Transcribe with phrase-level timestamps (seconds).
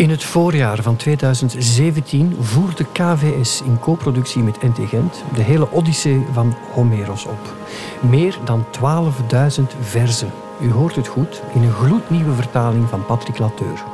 [0.00, 6.26] In het voorjaar van 2017 voerde KVS in co-productie met NT Gent de hele Odyssee
[6.32, 7.54] van Homeros op.
[8.00, 10.30] Meer dan 12.000 verzen.
[10.60, 13.84] U hoort het goed, in een gloednieuwe vertaling van Patrick Lateur.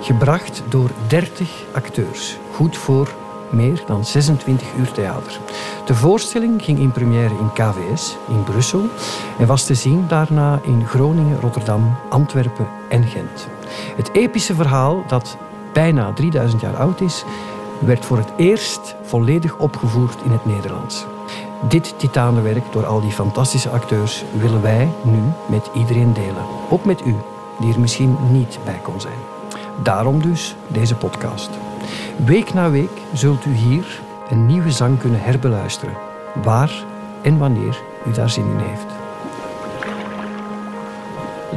[0.00, 2.36] Gebracht door 30 acteurs.
[2.52, 3.14] Goed voor
[3.50, 5.38] meer dan 26 uur theater.
[5.86, 8.88] De voorstelling ging in première in KVS in Brussel
[9.38, 13.48] en was te zien daarna in Groningen, Rotterdam, Antwerpen en Gent.
[13.96, 15.36] Het epische verhaal, dat
[15.72, 17.24] bijna 3000 jaar oud is,
[17.78, 21.06] werd voor het eerst volledig opgevoerd in het Nederlands.
[21.68, 26.44] Dit titanenwerk door al die fantastische acteurs willen wij nu met iedereen delen.
[26.70, 27.14] Ook met u,
[27.60, 29.18] die er misschien niet bij kon zijn.
[29.82, 31.50] Daarom dus deze podcast.
[32.24, 35.94] Week na week zult u hier een nieuwe zang kunnen herbeluisteren,
[36.42, 36.84] waar
[37.22, 39.01] en wanneer u daar zin in heeft.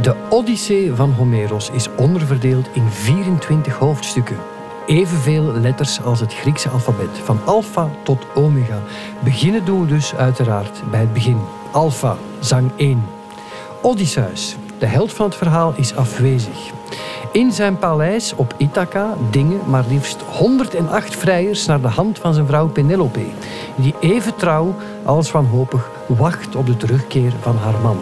[0.01, 4.37] De Odyssee van Homeros is onderverdeeld in 24 hoofdstukken.
[4.85, 8.79] Evenveel letters als het Griekse alfabet, van alfa tot omega.
[9.23, 11.37] Beginnen doen we dus uiteraard bij het begin.
[11.71, 13.03] Alfa, zang 1.
[13.81, 16.71] Odysseus, de held van het verhaal, is afwezig.
[17.31, 22.47] In zijn paleis op Ithaca dingen maar liefst 108 vrijers naar de hand van zijn
[22.47, 23.25] vrouw Penelope,
[23.75, 27.97] die even trouw als wanhopig wacht op de terugkeer van haar man.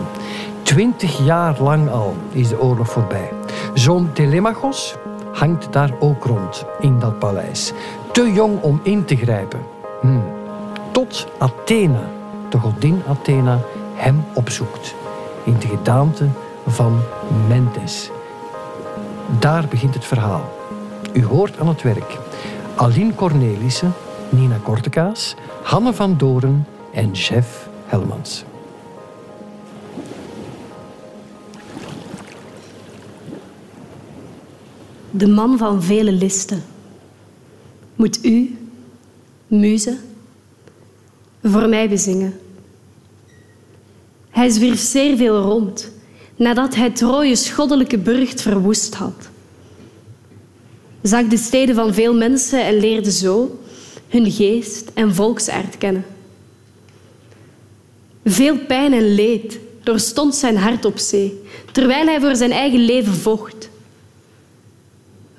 [0.73, 3.29] Twintig jaar lang al is de oorlog voorbij.
[3.73, 4.95] Zoon Telemachos
[5.33, 7.73] hangt daar ook rond in dat paleis.
[8.11, 9.59] Te jong om in te grijpen.
[10.01, 10.17] Hm.
[10.91, 12.09] Tot Athena,
[12.49, 13.59] de godin Athena,
[13.93, 14.95] hem opzoekt.
[15.43, 16.27] In de gedaante
[16.67, 16.99] van
[17.47, 18.11] Mentes.
[19.39, 20.51] Daar begint het verhaal.
[21.13, 22.17] U hoort aan het werk
[22.75, 23.93] Aline Cornelissen,
[24.29, 28.45] Nina Kortekaas, Hanne van Doren en Jeff Helmans.
[35.15, 36.63] De man van vele listen.
[37.95, 38.57] Moet u,
[39.47, 39.97] muze,
[41.43, 42.39] voor mij bezingen.
[44.29, 45.91] Hij zwierf zeer veel rond,
[46.35, 49.29] nadat hij Troje schoddelijke burcht verwoest had.
[51.01, 53.59] Zag de steden van veel mensen en leerde zo
[54.07, 56.05] hun geest en volksaard kennen.
[58.25, 63.13] Veel pijn en leed doorstond zijn hart op zee, terwijl hij voor zijn eigen leven
[63.13, 63.71] vocht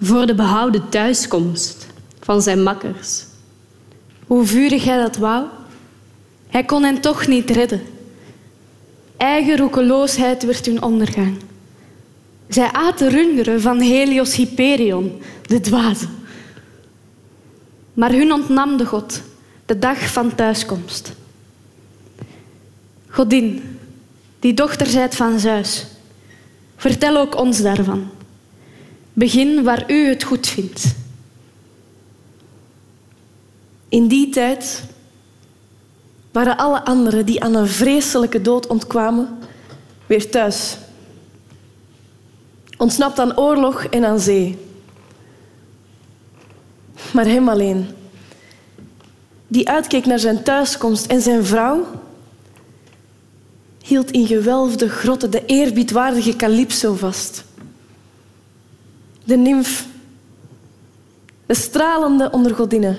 [0.04, 1.87] voor de behouden thuiskomst
[2.20, 3.25] van zijn makkers.
[4.26, 5.47] Hoe vurig hij dat wou,
[6.48, 7.82] hij kon hen toch niet redden.
[9.16, 11.37] Eigen roekeloosheid werd hun ondergang.
[12.48, 16.06] Zij aten runderen van Helios Hyperion, de dwaze.
[17.93, 19.22] Maar hun ontnam de God
[19.66, 21.12] de dag van thuiskomst.
[23.09, 23.78] Godin,
[24.41, 25.87] die dochter zijt van Zeus,
[26.76, 28.10] vertel ook ons daarvan.
[29.16, 30.94] Begin waar u het goed vindt.
[33.88, 34.84] In die tijd
[36.32, 39.38] waren alle anderen die aan een vreselijke dood ontkwamen
[40.06, 40.76] weer thuis.
[42.78, 44.58] Ontsnapt aan oorlog en aan zee.
[47.12, 47.86] Maar hem alleen,
[49.46, 51.86] die uitkeek naar zijn thuiskomst en zijn vrouw,
[53.82, 57.44] hield in gewelfde grotten de eerbiedwaardige Calypso vast
[59.25, 59.87] de nimf,
[61.47, 62.99] de stralende ondergodinne.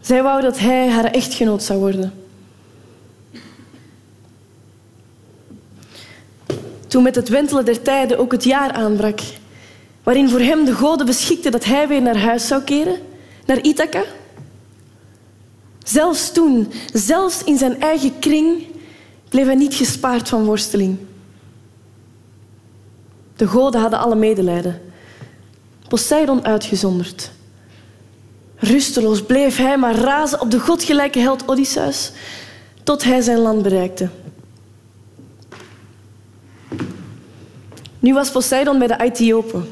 [0.00, 2.12] Zij wou dat hij haar echtgenoot zou worden.
[6.86, 9.20] Toen met het wentelen der tijden ook het jaar aanbrak,
[10.02, 12.98] waarin voor hem de goden beschikten dat hij weer naar huis zou keren,
[13.46, 14.02] naar Ithaca.
[15.84, 18.62] Zelfs toen, zelfs in zijn eigen kring,
[19.28, 20.98] bleef hij niet gespaard van worsteling.
[23.36, 24.80] De goden hadden alle medelijden.
[25.88, 27.30] Poseidon uitgezonderd.
[28.56, 32.12] Rusteloos bleef hij maar razen op de godgelijke held Odysseus
[32.82, 34.08] tot hij zijn land bereikte.
[37.98, 39.68] Nu was Poseidon bij de Ethiopen,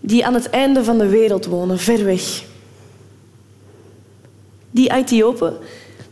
[0.00, 2.44] die aan het einde van de wereld wonen, ver weg.
[4.70, 5.56] Die Ethiopen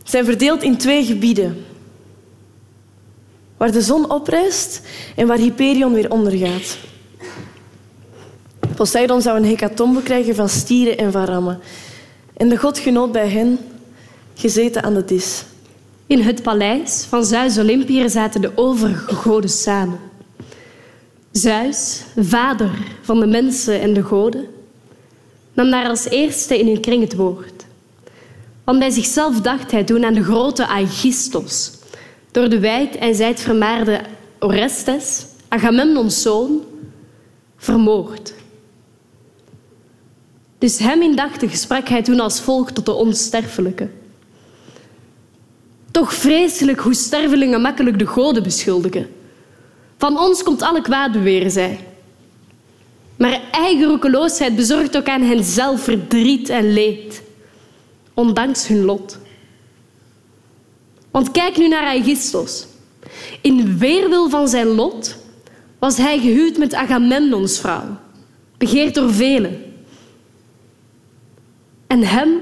[0.03, 1.65] zijn verdeeld in twee gebieden
[3.59, 4.81] waar de zon oprijst
[5.15, 6.77] en waar Hyperion weer ondergaat.
[8.75, 11.59] Poseidon zou een hecatombe krijgen van stieren en van rammen.
[12.37, 13.59] En de god genoot bij hen,
[14.33, 15.43] gezeten aan de dis.
[16.07, 19.99] In het paleis van Zeus Olympiër zaten de overige goden samen.
[21.31, 22.71] Zeus, vader
[23.01, 24.47] van de mensen en de goden,
[25.53, 27.65] nam daar als eerste in hun kring het woord.
[28.63, 31.71] Want bij zichzelf dacht hij toen aan de grote Aegistos,
[32.31, 34.01] door de wijd en zijd vermaarde
[34.39, 36.63] Orestes, Agamemnons zoon,
[37.57, 38.33] vermoord.
[40.57, 43.87] Dus hem indachtig sprak hij toen als volk tot de onsterfelijke.
[45.91, 49.09] Toch vreselijk hoe stervelingen makkelijk de goden beschuldigen.
[49.97, 51.79] Van ons komt alle kwaad, beweren zij.
[53.17, 57.21] Maar eigen roekeloosheid bezorgt ook aan hen zelf verdriet en leed,
[58.13, 59.17] ondanks hun lot.
[61.11, 62.67] Want kijk nu naar Aegisthos.
[63.41, 65.17] In weerwil van zijn lot
[65.79, 67.97] was hij gehuwd met Agamemnons vrouw,
[68.57, 69.63] begeerd door velen.
[71.87, 72.41] En hem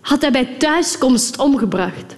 [0.00, 2.16] had hij bij thuiskomst omgebracht.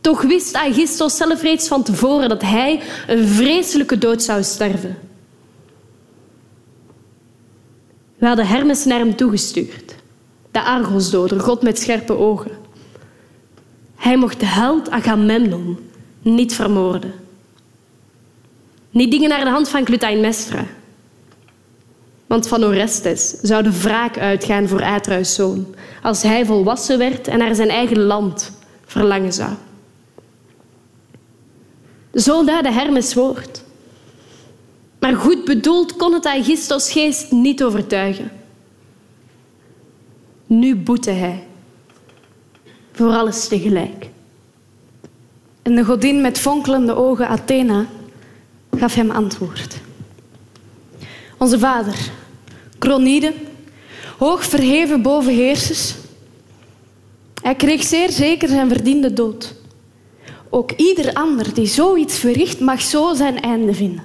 [0.00, 4.98] Toch wist Aegisthos zelf reeds van tevoren dat hij een vreselijke dood zou sterven.
[8.16, 9.94] We hadden Hermes naar hem toegestuurd,
[10.50, 12.61] de Argosdoder, god met scherpe ogen.
[14.02, 15.78] Hij mocht de held Agamemnon
[16.22, 17.14] niet vermoorden.
[18.90, 20.66] Niet dingen naar de hand van Clytemnestra.
[22.26, 27.38] Want van Orestes zou de wraak uitgaan voor Atreus' zoon, als hij volwassen werd en
[27.38, 28.52] naar zijn eigen land
[28.84, 29.50] verlangen zou.
[32.14, 33.64] Zo duidde Hermes woord.
[34.98, 38.30] Maar goed bedoeld kon het Aegisthos geest niet overtuigen.
[40.46, 41.46] Nu boette hij.
[42.92, 44.08] Voor alles tegelijk.
[45.62, 47.86] En de godin met fonkelende ogen, Athena,
[48.76, 49.76] gaf hem antwoord.
[51.38, 52.10] Onze vader,
[52.78, 53.32] Kronide,
[54.18, 55.94] hoog verheven boven heersers,
[57.42, 59.54] hij kreeg zeer zeker zijn verdiende dood.
[60.50, 64.02] Ook ieder ander die zoiets verricht, mag zo zijn einde vinden.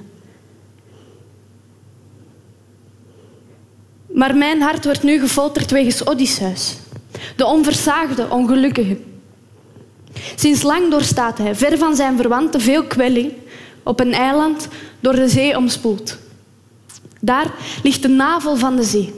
[4.07, 6.75] Maar mijn hart wordt nu gefolterd wegens Odysseus,
[7.36, 8.98] de onversaagde, ongelukkige.
[10.36, 13.34] Sinds lang doorstaat hij, ver van zijn verwanten, veel kwelling,
[13.84, 14.68] op een eiland
[15.00, 16.18] door de zee omspoeld.
[17.22, 17.52] Daar
[17.84, 19.14] ligt de navel van de zee.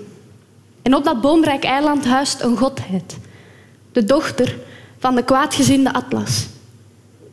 [0.81, 3.18] En op dat boomrijk eiland huist een godheid,
[3.92, 4.57] de dochter
[5.00, 6.48] van de kwaadgezinde Atlas,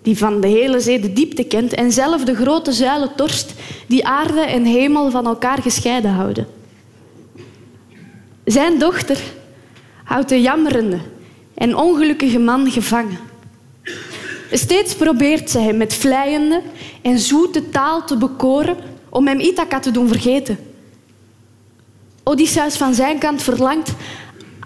[0.03, 3.55] die van de hele zee de diepte kent en zelf de grote zuilen torst
[3.87, 6.47] die aarde en hemel van elkaar gescheiden houden.
[8.45, 9.19] Zijn dochter
[10.07, 10.99] houdt de jammerende
[11.55, 13.19] en ongelukkige man gevangen.
[14.51, 16.63] Steeds probeert ze hem met vleiende
[17.03, 18.77] en zoete taal te bekoren
[19.09, 20.59] om hem Ithaca te doen vergeten.
[22.23, 23.93] Odysseus van zijn kant verlangt,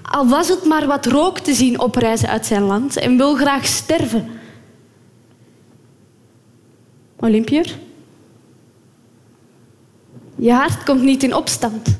[0.02, 3.66] al was het maar wat rook te zien oprijzen uit zijn land en wil graag
[3.66, 4.28] sterven.
[7.16, 7.78] Olympier,
[10.36, 11.99] je hart komt niet in opstand.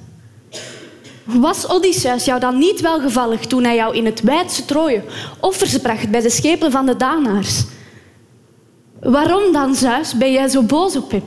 [1.35, 5.03] Was Odysseus jou dan niet welgevallig toen hij jou in het wijdse Troje
[5.41, 7.65] offers bracht bij de schepen van de Danaars?
[9.01, 11.23] Waarom dan, Zeus, ben jij zo boos op hem?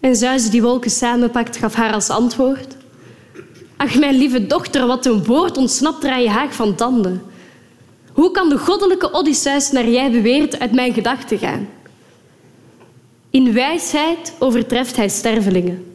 [0.00, 2.76] En Zeus, die wolken samenpakt, gaf haar als antwoord.
[3.76, 7.22] Ach, mijn lieve dochter, wat een woord ontsnapt er aan je haak van tanden.
[8.12, 11.68] Hoe kan de goddelijke Odysseus naar jij beweert uit mijn gedachten gaan?
[13.30, 15.94] In wijsheid overtreft hij stervelingen.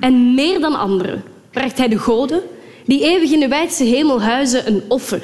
[0.00, 1.22] En meer dan anderen
[1.58, 2.42] bracht hij de goden,
[2.84, 5.22] die eeuwig in de wijdse hemel huizen, een offer.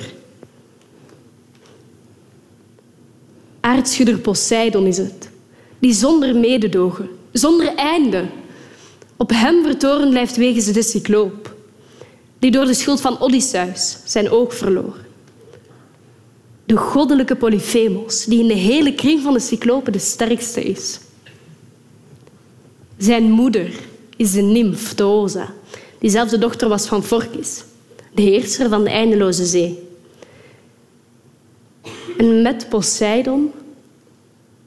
[3.60, 5.30] Aardschudder Poseidon is het,
[5.78, 8.24] die zonder mededogen, zonder einde,
[9.16, 11.54] op hem vertoren blijft wegens de cycloop,
[12.38, 14.96] die door de schuld van Odysseus zijn oog verloor.
[16.66, 21.00] De goddelijke Polyphemos, die in de hele kring van de cyclopen de sterkste is.
[22.96, 23.70] Zijn moeder
[24.16, 25.52] is de nimf Toosa,
[26.04, 27.64] die zelf de dochter was van Phorkys,
[28.14, 29.88] de heerser van de eindeloze zee.
[32.16, 33.52] En met Poseidon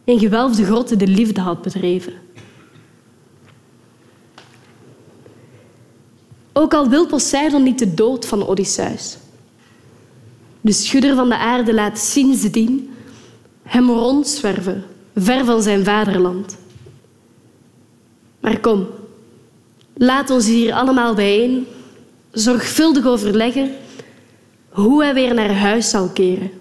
[0.04, 2.14] in gewelfde grotten de liefde had bedreven.
[6.54, 9.18] Ook al wil Poseidon niet de dood van Odysseus.
[10.62, 12.94] De schudder van de aarde laat sindsdien
[13.64, 14.84] hem rondzwerven,
[15.16, 16.58] ver van zijn vaderland.
[18.40, 18.88] Maar kom,
[19.98, 21.68] laat ons hier allemaal bijeen
[22.32, 23.72] zorgvuldig overleggen
[24.70, 26.52] hoe hij weer naar huis zal keren.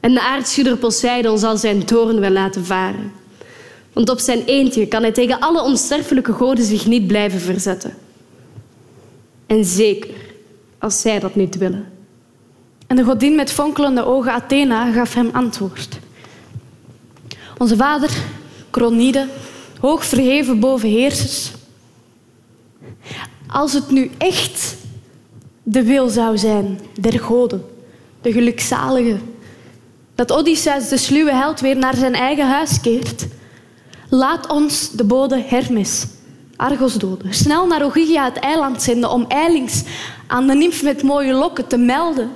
[0.00, 3.12] En de aardschudder Poseidon zal zijn toren wel laten varen.
[3.92, 7.94] Want op zijn eentje kan hij tegen alle onsterfelijke goden zich niet blijven verzetten.
[9.46, 10.14] En zeker
[10.78, 11.92] als zij dat niet willen.
[12.86, 15.98] En de godin met fonkelende ogen Athena gaf hem antwoord.
[17.58, 18.10] Onze vader,
[18.70, 19.26] Kronide,
[19.80, 21.50] hoog verheven boven heersers.
[23.52, 24.76] Als het nu echt
[25.62, 27.64] de wil zou zijn der goden,
[28.22, 29.16] de gelukzalige,
[30.14, 33.26] dat Odysseus, de sluwe held, weer naar zijn eigen huis keert,
[34.08, 36.06] laat ons de bode Hermes
[36.56, 37.34] Argos doden.
[37.34, 39.82] Snel naar Ogygia het eiland zenden om eilings
[40.26, 42.30] aan de nimf met mooie lokken te melden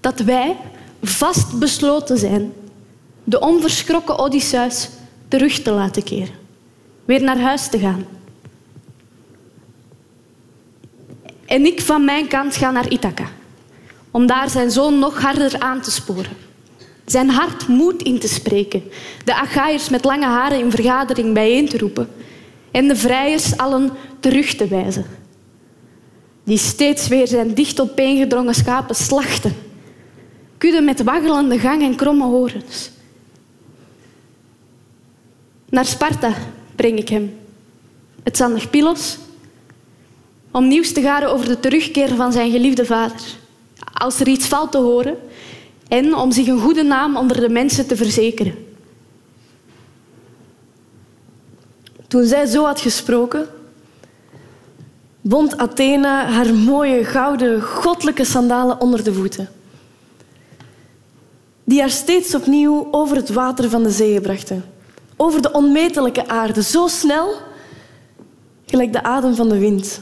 [0.00, 0.56] dat wij
[1.02, 2.52] vast besloten zijn
[3.24, 4.88] de onverschrokken Odysseus
[5.28, 6.34] terug te laten keren.
[7.04, 8.04] Weer naar huis te gaan.
[11.52, 13.28] En ik van mijn kant ga naar Ithaca.
[14.10, 16.36] Om daar zijn zoon nog harder aan te sporen.
[17.06, 18.82] Zijn hart moed in te spreken.
[19.24, 22.08] De Achaïers met lange haren in vergadering bijeen te roepen.
[22.70, 23.90] En de vrijers allen
[24.20, 25.06] terug te wijzen.
[26.44, 29.56] Die steeds weer zijn dicht opeengedrongen schapen slachten.
[30.58, 32.90] Kudden met waggelende gang en kromme horens.
[35.68, 36.34] Naar Sparta
[36.76, 37.36] breng ik hem.
[38.22, 39.18] Het zandig Pilos.
[40.52, 43.20] Om nieuws te garen over de terugkeer van zijn geliefde vader.
[43.92, 45.16] Als er iets valt te horen.
[45.88, 48.66] En om zich een goede naam onder de mensen te verzekeren.
[52.08, 53.48] Toen zij zo had gesproken,
[55.20, 59.48] bond Athena haar mooie gouden goddelijke sandalen onder de voeten.
[61.64, 64.64] Die haar steeds opnieuw over het water van de zee brachten.
[65.16, 67.34] Over de onmetelijke aarde, zo snel,
[68.66, 70.00] gelijk de adem van de wind.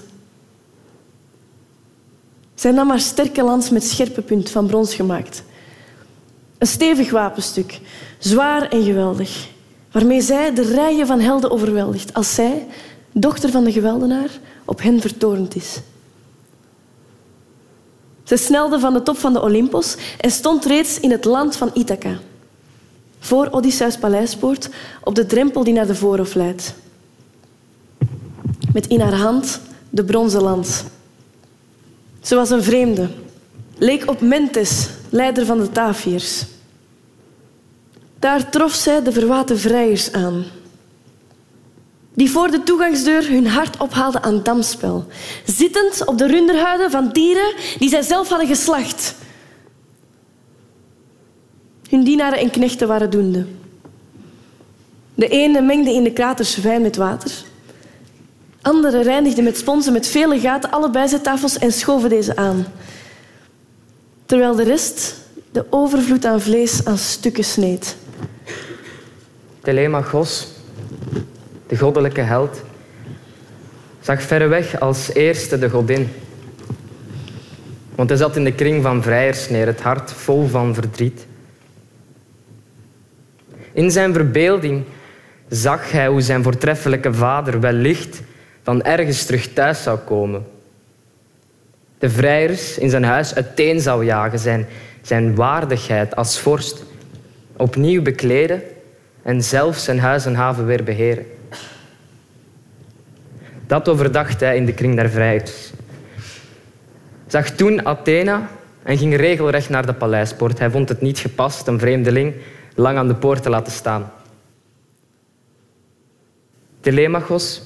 [2.61, 5.43] Zij nam haar sterke lans met scherpe punt van brons gemaakt.
[6.59, 7.81] Een stevig wapenstuk,
[8.19, 9.49] zwaar en geweldig,
[9.93, 12.67] waarmee zij de rijen van helden overweldigt als zij,
[13.13, 14.31] dochter van de geweldenaar,
[14.65, 15.81] op hen vertorend is.
[18.23, 21.71] Ze snelde van de top van de Olympos en stond reeds in het land van
[21.75, 22.19] Ithaca,
[23.19, 24.71] voor Odysseus paleispoort,
[25.05, 26.75] op de drempel die naar de voorhof leidt.
[28.73, 30.83] Met in haar hand de bronzen lans.
[32.21, 33.09] Ze was een vreemde,
[33.79, 36.45] leek op Mentes, leider van de Tafiërs.
[38.19, 40.45] Daar trof zij de verwaten vrijers aan,
[42.15, 45.07] die voor de toegangsdeur hun hart ophaalden aan damspel,
[45.45, 49.15] zittend op de runderhuiden van dieren die zij zelf hadden geslacht.
[51.89, 53.47] Hun dienaren en knechten waren doende.
[55.15, 57.33] De ene mengde in de kraters wijn met water.
[58.63, 62.67] Anderen reinigden met sponsen met vele gaten alle bijzettafels en schoven deze aan.
[64.27, 65.15] Terwijl de rest
[65.53, 67.97] de overvloed aan vlees aan stukken sneed.
[69.61, 70.49] Telemachos,
[71.67, 72.61] de goddelijke held,
[74.01, 76.09] zag verreweg als eerste de godin.
[77.95, 81.27] Want hij zat in de kring van vrijers neer, het hart vol van verdriet.
[83.73, 84.85] In zijn verbeelding
[85.49, 88.23] zag hij hoe zijn voortreffelijke vader wellicht
[88.71, 90.47] van ergens terug thuis zou komen.
[91.99, 94.67] De vrijers in zijn huis uiteen zou jagen, zijn,
[95.03, 96.85] zijn waardigheid als vorst
[97.57, 98.63] opnieuw bekleden
[99.23, 101.27] en zelf zijn huis en haven weer beheren.
[103.67, 105.73] Dat overdacht hij in de kring der vrijers.
[107.27, 108.49] Zag toen Athena
[108.83, 110.59] en ging regelrecht naar de paleispoort.
[110.59, 112.35] Hij vond het niet gepast een vreemdeling
[112.75, 114.13] lang aan de poort te laten staan.
[116.81, 117.63] Telemachos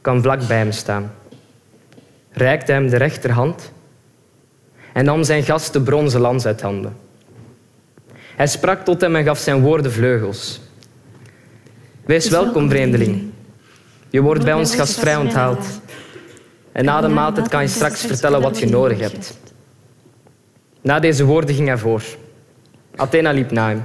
[0.00, 1.12] kwam vlak bij hem staan,
[2.30, 3.72] reikte hem de rechterhand
[4.92, 6.96] en nam zijn gast de bronzen lans uit handen.
[8.36, 10.60] Hij sprak tot hem en gaf zijn woorden vleugels.
[12.04, 13.30] Wees welkom, vreemdeling.
[14.10, 15.80] Je wordt bij ons gastvrij onthaald.
[16.72, 19.38] En na de maaltijd kan je straks vertellen wat je nodig hebt.
[20.80, 22.02] Na deze woorden ging hij voor.
[22.96, 23.84] Athena liep na hem.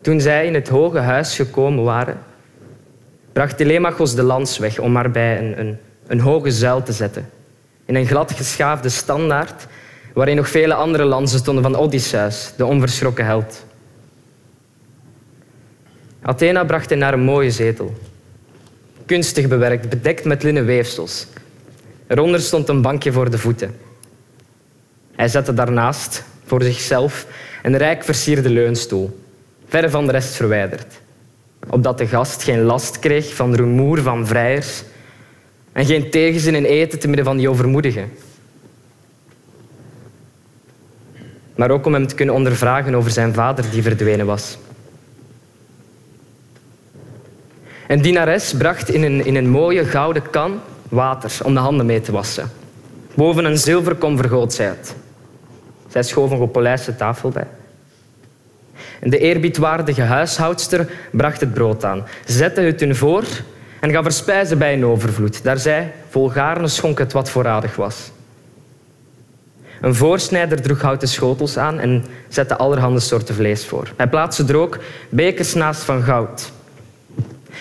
[0.00, 2.18] Toen zij in het hoge huis gekomen waren,
[3.34, 7.30] bracht Telemachos de lans weg om haar bij een, een, een hoge zuil te zetten.
[7.84, 9.66] In een glad geschaafde standaard
[10.12, 13.64] waarin nog vele andere lansen stonden van Odysseus, de onverschrokken held.
[16.22, 17.94] Athena bracht hij naar een mooie zetel.
[19.06, 21.26] Kunstig bewerkt, bedekt met linnen weefsels.
[22.06, 23.76] Eronder stond een bankje voor de voeten.
[25.14, 27.26] Hij zette daarnaast, voor zichzelf,
[27.62, 29.20] een rijk versierde leunstoel,
[29.68, 31.02] ver van de rest verwijderd.
[31.70, 34.82] Opdat de gast geen last kreeg van rumoer van vrijers
[35.72, 38.12] en geen tegenzin in eten te midden van die overmoedigen.
[41.54, 44.58] Maar ook om hem te kunnen ondervragen over zijn vader die verdwenen was.
[47.88, 52.00] Een dienares bracht in een, in een mooie gouden kan water om de handen mee
[52.00, 52.50] te wassen.
[53.14, 54.94] Boven een zilverkom vergoot zij het.
[55.88, 57.46] Zij schoof een gepolijste tafel bij.
[59.04, 63.24] De eerbiedwaardige huishoudster bracht het brood aan, zette het hun voor
[63.80, 65.44] en gaf er spijzen bij in overvloed.
[65.44, 68.10] Daar zij, volgaarne, schonk het wat voorradig was.
[69.80, 73.92] Een voorsnijder droeg houten schotels aan en zette allerhande soorten vlees voor.
[73.96, 76.52] Hij plaatste er ook bekers naast van goud.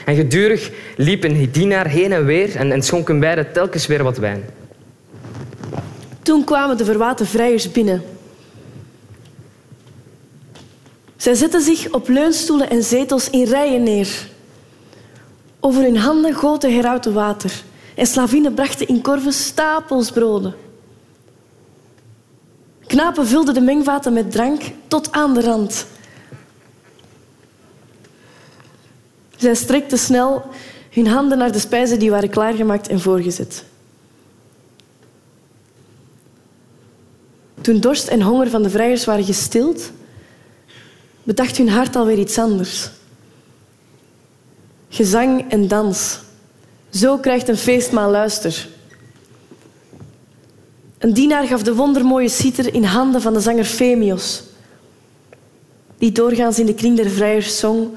[0.06, 4.18] En gedurig liepen die dienaar heen en weer en, en schonken beiden telkens weer wat
[4.18, 4.44] wijn.
[6.22, 8.04] Toen kwamen de verwaten vrijers binnen.
[11.24, 14.28] Zij zetten zich op leunstoelen en zetels in rijen neer.
[15.60, 17.64] Over hun handen goten herauten water
[17.96, 20.56] en slavinnen brachten in korven stapels broden.
[22.86, 25.86] Knapen vulden de mengvaten met drank tot aan de rand.
[29.38, 30.46] Zij strekten snel
[30.90, 33.66] hun handen naar de spijzen die waren klaargemaakt en voorgezet.
[37.62, 39.92] Toen dorst en honger van de vrijers waren gestild,
[41.24, 42.90] bedacht hun hart alweer iets anders.
[44.90, 46.20] Gezang en dans.
[46.90, 48.68] Zo krijgt een feestmaal luister.
[50.98, 54.44] Een dienaar gaf de wondermooie citer in handen van de zanger Femios,
[55.98, 57.90] die doorgaans in de kring der vrijers zong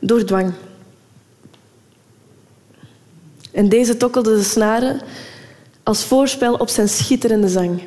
[0.00, 0.52] door dwang.
[3.52, 5.00] En deze tokkelde de snaren
[5.82, 7.86] als voorspel op zijn schitterende zang.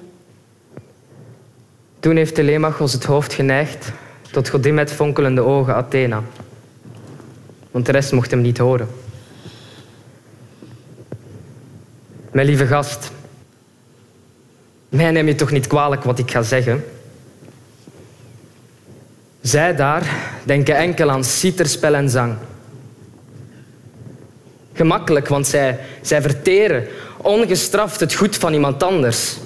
[1.99, 3.91] Toen heeft Telemachos het hoofd geneigd
[4.31, 6.23] tot godin met fonkelende ogen Athena.
[7.71, 8.87] Want de rest mocht hem niet horen.
[12.31, 13.11] Mijn lieve gast,
[14.89, 16.85] mij neem je toch niet kwalijk wat ik ga zeggen.
[19.41, 22.35] Zij daar denken enkel aan citerspel en zang.
[24.73, 29.37] Gemakkelijk, want zij, zij verteren ongestraft het goed van iemand anders.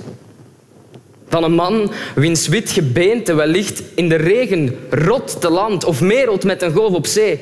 [1.33, 6.43] Van een man wiens wit gebeente wellicht in de regen rot te land of merelt
[6.43, 7.41] met een golf op zee.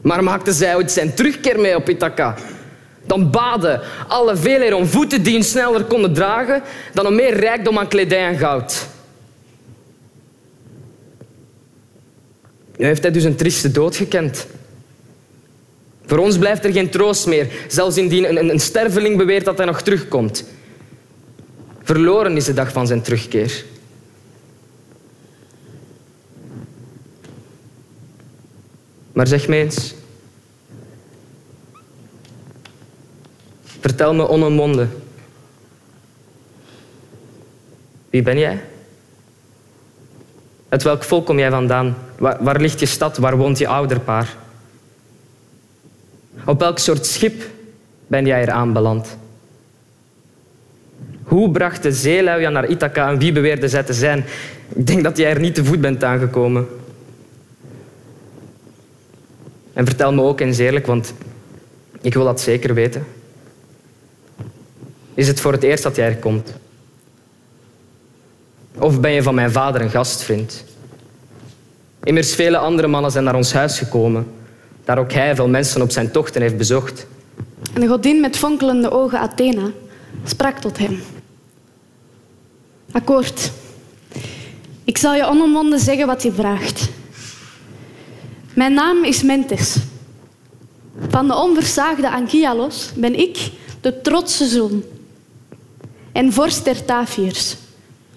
[0.00, 2.34] Maar maakte zij ooit zijn terugkeer mee op Ithaca?
[3.06, 7.78] Dan baden alle veelheden om voeten die hem sneller konden dragen dan om meer rijkdom
[7.78, 8.86] aan kledij en goud.
[12.76, 14.46] Nu heeft hij dus een trieste dood gekend.
[16.06, 19.66] Voor ons blijft er geen troost meer, zelfs indien een, een sterveling beweert dat hij
[19.66, 20.44] nog terugkomt.
[21.84, 23.64] Verloren is de dag van zijn terugkeer.
[29.12, 29.94] Maar zeg mij eens,
[33.80, 34.90] vertel me onomwonden,
[38.10, 38.64] wie ben jij?
[40.68, 41.96] Uit welk volk kom jij vandaan?
[42.18, 43.16] Waar, waar ligt je stad?
[43.16, 44.36] Waar woont je ouderpaar?
[46.44, 47.42] Op welk soort schip
[48.06, 49.16] ben jij er aanbeland?
[51.24, 54.24] Hoe bracht de zeelui je naar Ithaca en wie beweerde zij te zijn?
[54.74, 56.66] Ik denk dat jij er niet te voet bent aangekomen.
[59.72, 61.14] En vertel me ook eens eerlijk, want
[62.00, 63.06] ik wil dat zeker weten.
[65.14, 66.52] Is het voor het eerst dat jij er komt?
[68.78, 70.64] Of ben je van mijn vader een gastvriend?
[72.02, 74.26] Immers vele andere mannen zijn naar ons huis gekomen,
[74.84, 77.06] daar ook hij veel mensen op zijn tochten heeft bezocht.
[77.74, 79.70] En de godin met fonkelende ogen Athena
[80.24, 81.02] sprak tot hem.
[82.92, 83.50] Akkoord.
[84.84, 86.88] Ik zal je onomwonden zeggen wat je vraagt.
[88.54, 89.76] Mijn naam is Mentes.
[91.08, 93.50] Van de onversaagde Anchialos ben ik
[93.80, 94.82] de trotse zoon
[96.12, 97.56] en vorst der Tafiërs,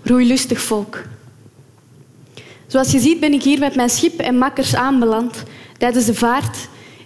[0.04, 1.04] roeilustig volk.
[2.68, 5.44] Zoals je ziet ben ik hier met mijn schip en makkers aanbeland
[5.78, 6.58] tijdens de vaart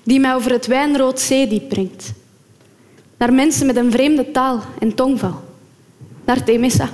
[0.04, 2.14] die mij over het wijnrood zeediep brengt.
[3.22, 5.42] Naar mensen met een vreemde taal en tongval.
[6.26, 6.90] Naar Temessa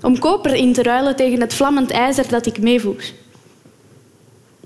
[0.00, 3.04] om koper in te ruilen tegen het vlammend ijzer dat ik meevoer.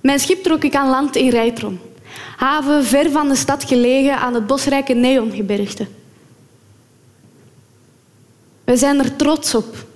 [0.03, 1.81] Mijn schip trok ik aan land in Rijtron,
[2.37, 5.87] haven ver van de stad gelegen aan het bosrijke Neongebergte.
[8.65, 9.87] We zijn er trots op.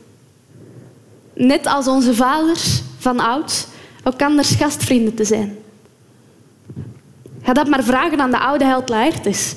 [1.34, 3.66] Net als onze vaders van oud
[4.02, 5.58] elkanders gastvrienden te zijn.
[7.42, 9.54] Ga dat maar vragen aan de oude held Laertes,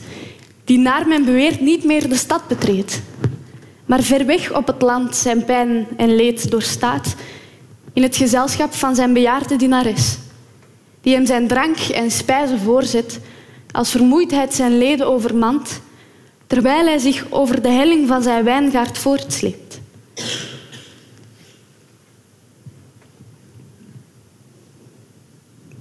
[0.65, 3.01] die naar men beweert niet meer de stad betreedt
[3.86, 7.15] maar ver weg op het land zijn pijn en leed doorstaat
[7.93, 10.17] in het gezelschap van zijn bejaarde dienares,
[11.01, 13.19] die hem zijn drank en spijzen voorzet
[13.71, 15.82] als vermoeidheid zijn leden overmand,
[16.47, 19.80] terwijl hij zich over de helling van zijn wijngaard voortsleept.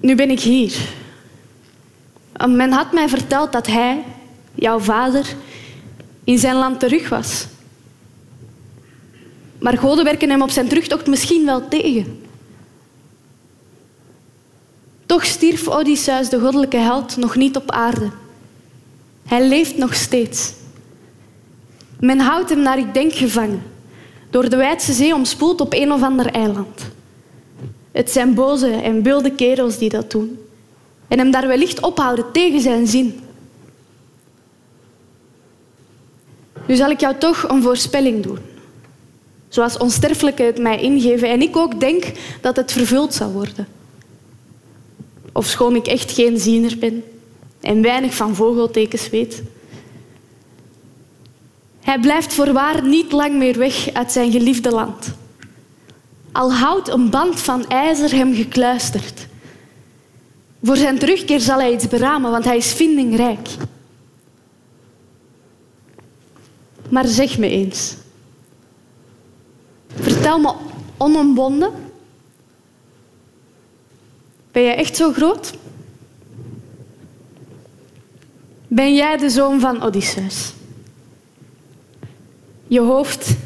[0.00, 0.76] Nu ben ik hier.
[2.46, 4.04] Men had mij verteld dat hij,
[4.54, 5.34] jouw vader,
[6.24, 7.46] in zijn land terug was.
[9.58, 12.22] Maar goden werken hem op zijn terugtocht misschien wel tegen.
[15.06, 18.10] Toch stierf Odysseus, de goddelijke held, nog niet op aarde.
[19.26, 20.52] Hij leeft nog steeds.
[22.00, 23.62] Men houdt hem naar ik denk gevangen,
[24.30, 26.80] door de wijdse zee omspoeld op een of ander eiland.
[27.92, 30.38] Het zijn boze en wilde kerels die dat doen.
[31.08, 33.20] en hem daar wellicht ophouden tegen zijn zin.
[36.66, 38.38] Nu zal ik jou toch een voorspelling doen.
[39.48, 42.04] Zoals onsterfelijke het mij ingeven en ik ook denk
[42.40, 43.66] dat het vervuld zal worden.
[45.32, 47.04] Ofschoon ik echt geen ziener ben
[47.60, 49.42] en weinig van vogeltekens weet.
[51.80, 55.14] Hij blijft voorwaar niet lang meer weg uit zijn geliefde land.
[56.32, 59.26] Al houdt een band van ijzer hem gekluisterd.
[60.62, 63.48] Voor zijn terugkeer zal hij iets beramen, want hij is vindingrijk.
[66.94, 67.94] Maar zeg me eens.
[69.94, 70.54] Vertel me
[70.96, 71.70] onomwonden.
[74.52, 75.52] Ben jij echt zo groot?
[78.68, 80.52] Ben jij de zoon van Odysseus?
[82.66, 83.36] Je hoofd,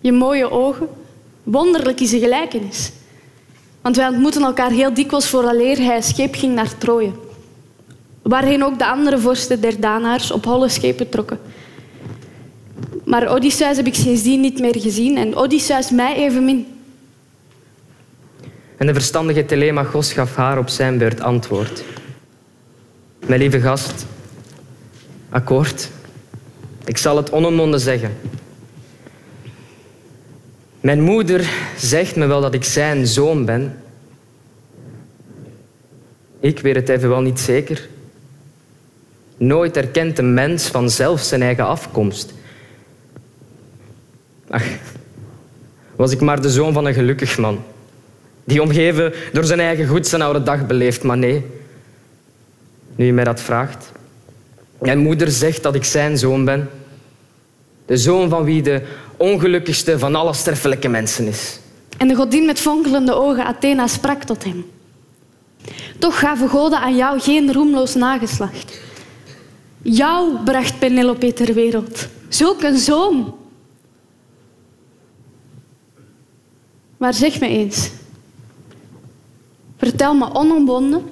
[0.00, 0.88] je mooie ogen,
[1.42, 2.92] wonderlijk is een gelijkenis.
[3.80, 7.12] Want wij ontmoeten elkaar heel dikwijls vooraleer hij scheep ging naar Troje.
[8.22, 11.38] Waarheen ook de andere vorsten der Danaars op holle schepen trokken.
[13.04, 16.66] Maar Odysseus heb ik sindsdien niet meer gezien en Odysseus mij evenmin.
[18.76, 21.84] En de verstandige Telemachos gaf haar op zijn beurt antwoord.
[23.26, 24.06] Mijn lieve gast,
[25.28, 25.90] akkoord.
[26.84, 28.16] Ik zal het onomwonden zeggen.
[30.80, 33.78] Mijn moeder zegt me wel dat ik zijn zoon ben.
[36.40, 37.88] Ik weet het evenwel niet zeker.
[39.36, 42.34] Nooit erkent een mens vanzelf zijn eigen afkomst.
[44.54, 44.64] Ach,
[45.96, 47.62] was ik maar de zoon van een gelukkig man.
[48.44, 51.02] Die omgeven door zijn eigen goed zijn oude dag beleeft.
[51.02, 51.44] Maar nee,
[52.96, 53.92] nu je mij dat vraagt.
[54.78, 56.70] Mijn moeder zegt dat ik zijn zoon ben.
[57.86, 58.82] De zoon van wie de
[59.16, 61.58] ongelukkigste van alle sterfelijke mensen is.
[61.96, 64.64] En de godin met fonkelende ogen, Athena, sprak tot hem.
[65.98, 68.80] Toch gaven goden aan jou geen roemloos nageslacht.
[69.82, 72.08] Jou bracht Penelope ter wereld.
[72.28, 73.34] Zulk een zoon.
[77.04, 77.90] Maar zeg me eens.
[79.76, 81.10] Vertel me onomwonden.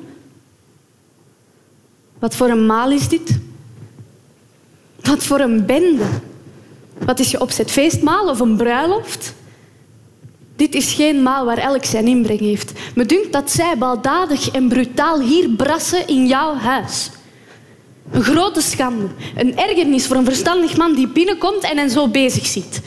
[2.19, 3.39] Wat voor een maal is dit?
[5.01, 6.05] Wat voor een bende?
[6.99, 7.71] Wat is je opzet?
[7.71, 9.35] Feestmaal of een bruiloft?
[10.57, 12.73] Dit is geen maal waar elk zijn inbreng heeft.
[12.95, 17.11] Me dunkt dat zij baldadig en brutaal hier brassen in jouw huis.
[18.11, 19.07] Een grote schande.
[19.37, 22.81] Een ergernis voor een verstandig man die binnenkomt en hen zo bezig ziet.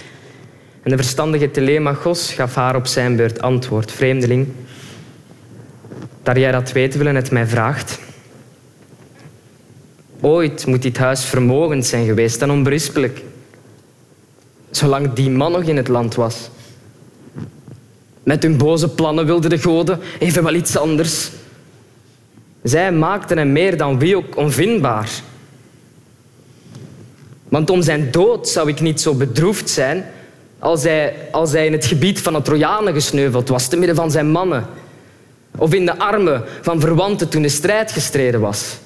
[0.85, 3.91] En de verstandige Telemachos gaf haar op zijn beurt antwoord.
[3.91, 4.47] Vreemdeling,
[6.23, 7.99] daar jij dat weten wil en het mij vraagt.
[10.19, 13.21] Ooit moet dit huis vermogend zijn geweest en onberispelijk
[14.71, 16.49] zolang die man nog in het land was.
[18.23, 21.31] Met hun boze plannen wilden de goden evenwel iets anders.
[22.63, 25.09] Zij maakten hem meer dan wie ook onvindbaar.
[27.49, 30.05] Want om zijn dood zou ik niet zo bedroefd zijn
[30.65, 34.11] als hij, als hij in het gebied van de Trojanen gesneuveld was, te midden van
[34.11, 34.65] zijn mannen.
[35.57, 38.77] Of in de armen van verwanten toen de strijd gestreden was.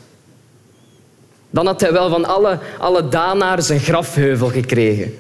[1.50, 5.13] Dan had hij wel van alle, alle Danaars een grafheuvel gekregen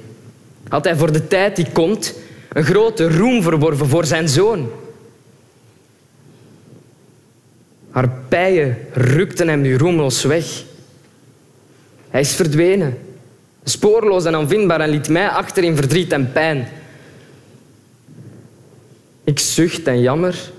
[0.69, 2.13] had hij voor de tijd die komt
[2.49, 4.71] een grote roem verworven voor zijn zoon.
[7.89, 10.63] Haar pijen rukten hem nu roemloos weg.
[12.09, 12.97] Hij is verdwenen,
[13.63, 16.67] spoorloos en onvindbaar en liet mij achter in verdriet en pijn.
[19.23, 20.51] Ik zucht en jammer.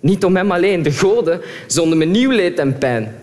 [0.00, 3.14] Niet om hem alleen, de goden zonden me nieuw leed en pijn.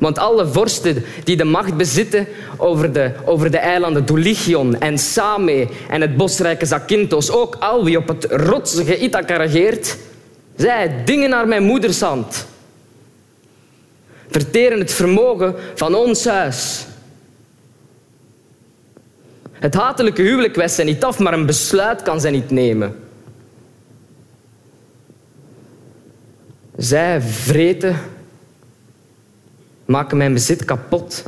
[0.00, 2.26] Want alle vorsten die de macht bezitten
[2.56, 7.98] over de, over de eilanden Dulichion en Same en het bosrijke Zakynthos, ook al wie
[7.98, 9.96] op het rotsige Ithaca regeert,
[10.56, 12.46] zij dingen naar mijn moeders hand.
[14.30, 16.86] Verteren het vermogen van ons huis.
[19.58, 22.98] Het hatelijke huwelijk wijst zij niet af, maar een besluit kan zij niet nemen.
[26.76, 27.96] Zij vreten
[29.84, 31.22] maken mijn bezit kapot.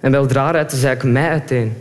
[0.00, 1.74] En weldra ruiten zij ook mij uiteen.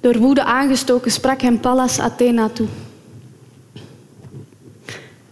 [0.00, 2.68] Door woede aangestoken sprak hem Pallas Athena toe.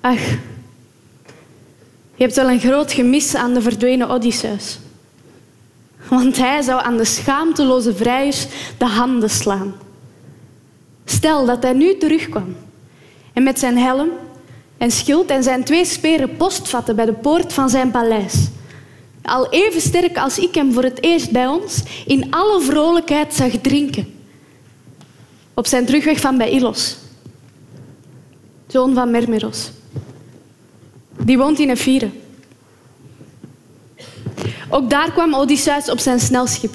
[0.00, 0.20] Ach,
[2.14, 4.78] je hebt wel een groot gemis aan de verdwenen Odysseus.
[6.14, 8.46] Want hij zou aan de schaamteloze vrijers
[8.78, 9.74] de handen slaan.
[11.04, 12.56] Stel dat hij nu terugkwam
[13.32, 14.08] en met zijn helm
[14.78, 18.48] en schild en zijn twee speren post vatten bij de poort van zijn paleis.
[19.22, 23.50] Al even sterk als ik hem voor het eerst bij ons in alle vrolijkheid zag
[23.50, 24.14] drinken.
[25.54, 26.96] Op zijn terugweg van bij Ilos.
[28.66, 29.70] zoon van Mermeros.
[31.24, 32.10] Die woont in Ephyre.
[34.68, 36.74] Ook daar kwam Odysseus op zijn snelschip.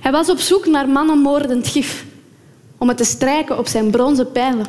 [0.00, 2.04] Hij was op zoek naar mannenmoordend gif
[2.78, 4.66] om het te strijken op zijn bronzen pijlen.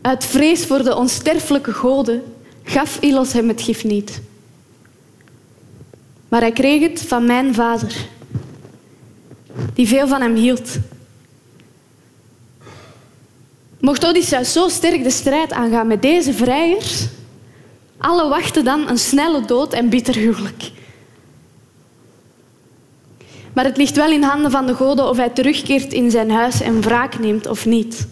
[0.00, 2.22] Uit vrees voor de onsterfelijke goden
[2.62, 4.20] gaf Ilos hem het gif niet.
[6.28, 7.96] Maar hij kreeg het van mijn vader,
[9.74, 10.78] die veel van hem hield.
[13.80, 17.06] Mocht Odysseus zo sterk de strijd aangaan met deze vrijers,
[17.98, 20.70] alle wachten dan een snelle dood en bitter huwelijk.
[23.52, 26.60] Maar het ligt wel in handen van de goden of hij terugkeert in zijn huis
[26.60, 28.06] en wraak neemt of niet.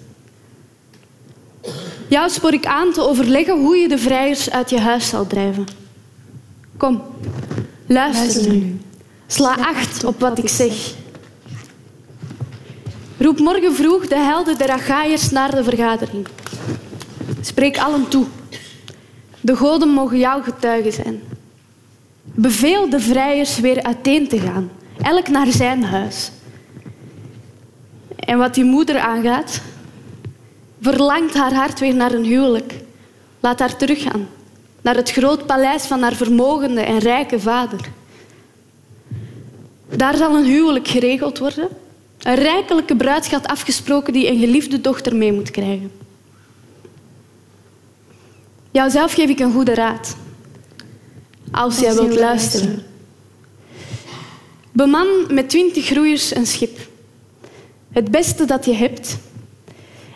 [2.09, 5.67] Jou spoor ik aan te overleggen hoe je de vrijers uit je huis zal drijven.
[6.77, 7.03] Kom,
[7.87, 8.81] luister nu.
[9.27, 10.95] Sla acht op wat ik zeg.
[13.19, 16.27] Roep morgen vroeg de helden der Achaiërs naar de vergadering.
[17.41, 18.27] Spreek allen toe.
[19.47, 21.23] De goden mogen jouw getuigen zijn.
[22.23, 24.71] Beveel de vrijers weer uiteen te gaan,
[25.03, 26.31] elk naar zijn huis.
[28.17, 29.61] En wat die moeder aangaat,
[30.81, 32.75] verlangt haar hart weer naar een huwelijk.
[33.41, 34.29] Laat haar teruggaan
[34.83, 37.81] naar het groot paleis van haar vermogende en rijke vader.
[39.97, 41.69] Daar zal een huwelijk geregeld worden,
[42.23, 46.06] een rijkelijke bruidschat afgesproken die een geliefde dochter mee moet krijgen.
[48.77, 50.17] Jouzelf geef ik een goede raad.
[51.51, 52.83] Als jij wilt luisteren.
[54.73, 56.79] Beman met twintig groeiers een schip.
[57.93, 59.19] Het beste dat je hebt.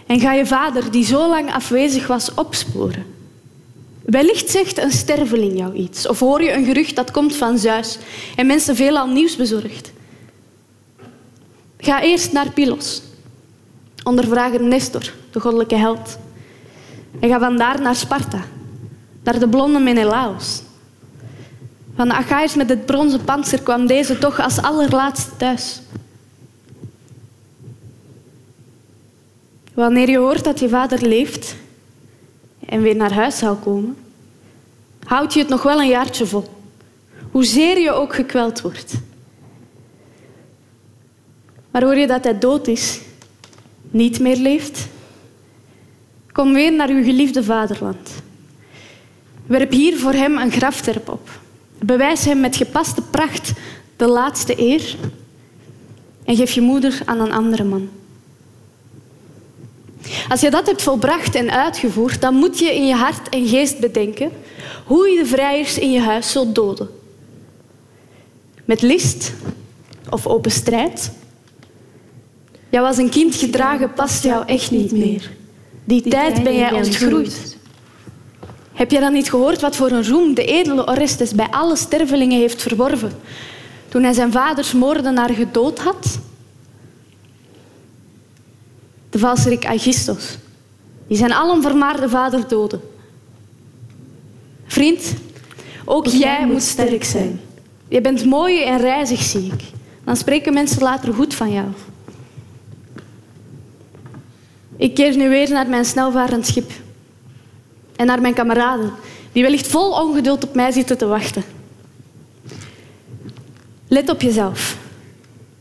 [0.07, 3.07] En ga je vader, die zo lang afwezig was, opsporen.
[4.03, 6.09] Wellicht zegt een sterveling jou iets.
[6.09, 7.99] Of hoor je een gerucht dat komt van Zeus
[8.37, 9.93] en mensen veelal nieuws bezorgd.
[11.79, 13.03] Ga eerst naar Pylos.
[14.05, 16.19] Ondervrager Nestor, de goddelijke held.
[17.19, 18.43] En ga vandaar naar Sparta,
[19.23, 20.63] naar de blonde Menelaos.
[21.97, 25.81] Van de Achaïs met het bronzen panzer kwam deze toch als allerlaatste thuis.
[29.75, 31.57] Wanneer je hoort dat je vader leeft
[32.67, 33.97] en weer naar huis zal komen,
[35.05, 36.49] houd je het nog wel een jaartje vol.
[37.31, 38.95] Hoezeer je ook gekweld wordt.
[41.71, 43.01] Maar hoor je dat hij dood is,
[43.91, 44.89] niet meer leeft,
[46.41, 48.11] kom weer naar uw geliefde vaderland.
[49.47, 51.29] Werp hier voor hem een grafterp op.
[51.79, 53.53] Bewijs hem met gepaste pracht
[53.97, 54.97] de laatste eer
[56.25, 57.89] en geef je moeder aan een andere man.
[60.29, 63.79] Als je dat hebt volbracht en uitgevoerd, dan moet je in je hart en geest
[63.79, 64.31] bedenken
[64.85, 66.89] hoe je de vrijers in je huis zult doden.
[68.65, 69.33] Met list
[70.11, 71.13] of open strijd.
[72.69, 75.39] Jou als een kind gedragen past jou echt niet meer.
[75.91, 77.57] Die tijd ben jij ontgroeid.
[78.73, 82.39] Heb je dan niet gehoord wat voor een roem de edele Orestes bij alle stervelingen
[82.39, 83.13] heeft verworven
[83.89, 86.19] toen hij zijn vaders moordenaar gedood had?
[89.11, 90.37] De valserik Aegisthos,
[91.07, 92.81] die zijn allen vermaarde vader doodde.
[94.67, 95.15] Vriend,
[95.85, 97.41] ook jij moet sterk zijn.
[97.89, 99.63] Je bent mooi en reizig, zie ik.
[100.05, 101.67] Dan spreken mensen later goed van jou.
[104.81, 106.71] Ik keer nu weer naar mijn snelvarend schip.
[107.97, 108.93] En naar mijn kameraden,
[109.33, 111.43] die wellicht vol ongeduld op mij zitten te wachten.
[113.89, 114.77] Let op jezelf.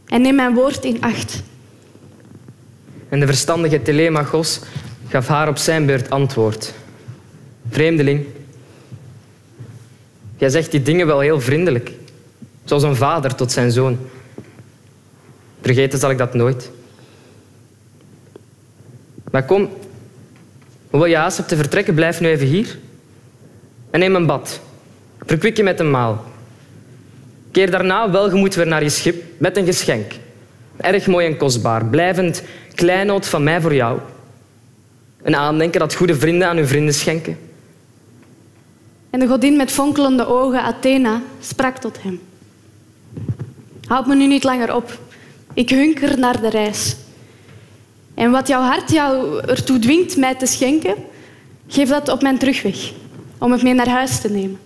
[0.06, 1.44] En neem mijn woord in acht.
[3.10, 4.60] En de verstandige Telemachos
[5.08, 6.74] gaf haar op zijn beurt antwoord.
[7.70, 8.26] Vreemdeling,
[10.38, 11.92] jij zegt die dingen wel heel vriendelijk.
[12.64, 13.98] Zoals een vader tot zijn zoon.
[15.62, 16.72] Vergeten zal ik dat nooit.
[19.32, 19.70] Maar kom,
[20.90, 22.78] hoewel je haast hebt te vertrekken, blijf nu even hier.
[23.90, 24.60] En neem een bad.
[25.26, 26.24] Verkwik je met een maal.
[27.52, 30.12] Keer daarna welgemoed weer naar je schip met een geschenk.
[30.78, 32.44] Erg mooi en kostbaar, blijvend
[32.76, 34.00] kleinood van mij voor jou.
[35.22, 37.38] Een aandenken dat goede vrienden aan hun vrienden schenken.
[39.10, 42.20] En de godin met fonkelende ogen, Athena, sprak tot hem.
[43.88, 45.00] Houd me nu niet langer op.
[45.54, 46.96] Ik hunker naar de reis.
[48.20, 50.96] En wat jouw hart jou ertoe dwingt mij te schenken,
[51.68, 52.92] geef dat op mijn terugweg,
[53.38, 54.60] om het mee naar huis te nemen.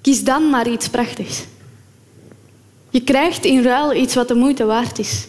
[0.00, 1.44] Kies dan maar iets prachtigs.
[2.90, 5.26] Je krijgt in ruil iets wat de moeite waard is.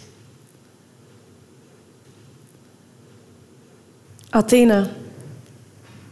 [4.29, 4.89] Athena,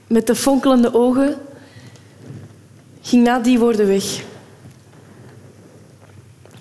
[0.07, 1.35] met de fonkelende ogen,
[3.01, 4.23] ging na die woorden weg.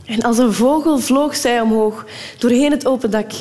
[0.05, 2.05] En als een vogel vloog zij omhoog,
[2.39, 3.33] doorheen het open dak.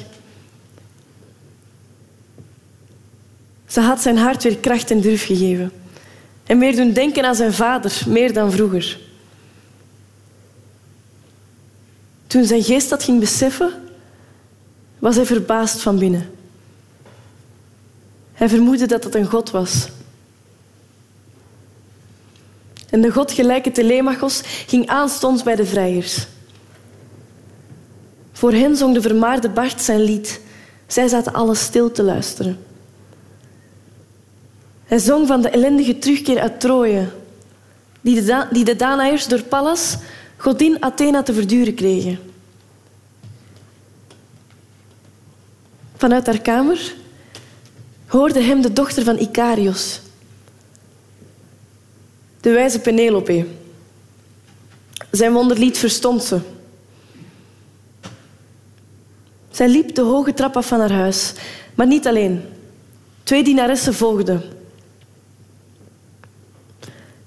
[3.75, 5.71] Ze had zijn hart weer kracht en durf gegeven.
[6.43, 8.99] En meer doen denken aan zijn vader, meer dan vroeger.
[12.27, 13.73] Toen zijn geest dat ging beseffen,
[14.99, 16.29] was hij verbaasd van binnen.
[18.33, 19.87] Hij vermoedde dat het een god was.
[22.89, 26.27] En de godgelijke Telemachos ging aanstonds bij de vrijers.
[28.31, 30.41] Voor hen zong de vermaarde Bart zijn lied.
[30.87, 32.73] Zij zaten alles stil te luisteren.
[34.85, 37.07] Hij zong van de ellendige terugkeer uit Troje,
[38.01, 38.75] die de, die
[39.27, 39.97] door Pallas,
[40.37, 42.19] godin Athena, te verduren kregen.
[45.95, 46.95] Vanuit haar kamer
[48.05, 50.01] hoorde hem de dochter van Icarios,
[52.41, 53.47] de wijze Penelope.
[55.11, 56.39] Zijn wonderlied verstond ze.
[59.51, 61.33] Zij liep de hoge trap af van haar huis,
[61.75, 62.43] maar niet alleen.
[63.23, 64.54] Twee dienaressen volgden.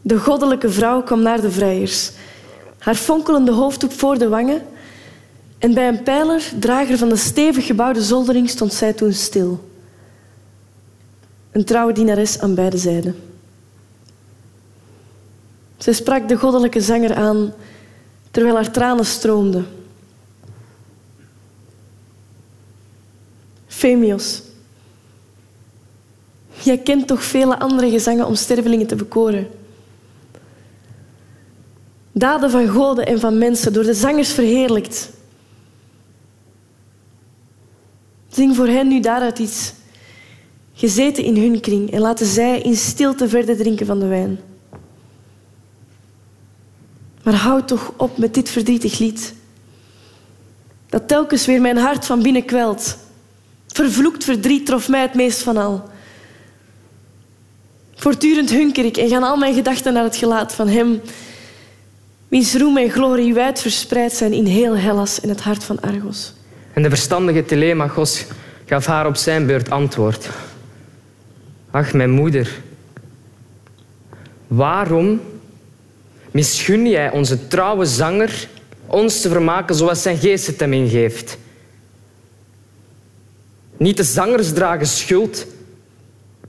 [0.09, 2.11] De goddelijke vrouw kwam naar de vrijers,
[2.79, 4.62] haar fonkelende hoofddoek voor de wangen,
[5.59, 9.71] en bij een pijler, drager van de stevig gebouwde zoldering, stond zij toen stil.
[11.51, 13.16] Een trouwe dienares aan beide zijden.
[15.77, 17.53] Zij sprak de goddelijke zanger aan
[18.31, 19.66] terwijl haar tranen stroomden.
[23.66, 24.42] Femios,
[26.62, 29.58] jij kent toch vele andere gezangen om stervelingen te bekoren.
[32.18, 35.11] Daden van goden en van mensen, door de zangers verheerlijkt.
[38.28, 39.72] Zing voor hen nu daaruit iets.
[40.74, 44.40] Gezeten in hun kring en laten zij in stilte verder drinken van de wijn.
[47.22, 49.35] Maar houd toch op met dit verdrietig lied.
[50.87, 52.96] Dat telkens weer mijn hart van binnen kwelt.
[53.66, 55.88] Vervloekt verdriet trof mij het meest van al.
[57.94, 61.00] Voortdurend hunker ik en gaan al mijn gedachten naar het gelaat van hem,
[62.28, 66.32] wiens roem en glorie wijd verspreid zijn in heel Hellas en het hart van Argos.
[66.72, 68.24] En de verstandige Telemachos
[68.66, 70.28] gaf haar op zijn beurt antwoord.
[71.70, 72.50] Ach, mijn moeder,
[74.46, 75.20] waarom
[76.30, 78.48] misgun jij onze trouwe zanger
[78.86, 81.38] ons te vermaken zoals zijn geest het hem ingeeft?
[83.76, 85.46] Niet de zangers dragen schuld,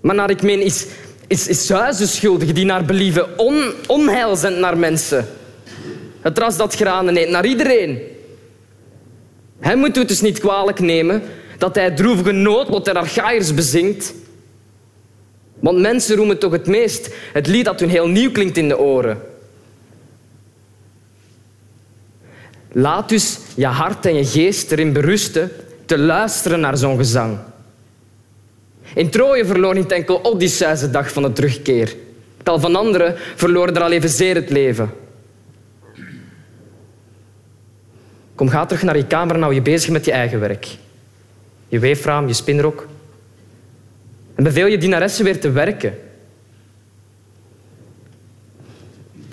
[0.02, 0.86] maar naar ik meen is,
[1.28, 5.28] is, is schuldig die naar believen on, onheil zendt naar mensen.
[6.22, 8.00] Het ras dat granen eet naar iedereen.
[9.60, 11.22] Hij moet het dus niet kwalijk nemen
[11.58, 14.14] dat hij droevige noodlot der Archaïers bezingt.
[15.60, 18.80] Want mensen roemen toch het meest het lied dat hun heel nieuw klinkt in de
[18.80, 19.22] oren.
[22.72, 25.52] Laat dus je hart en je geest erin berusten
[25.86, 27.38] te luisteren naar zo'n gezang.
[28.94, 31.96] In Troje verloor niet enkel Odysseus de dag van de terugkeer.
[32.44, 34.92] Tal van anderen verloren er al evenzeer het leven.
[38.40, 40.78] Kom, ga terug naar je kamer en hou je bezig met je eigen werk.
[41.68, 42.88] Je weefraam, je spinrok.
[44.36, 45.98] En beveel je dienaressen weer te werken.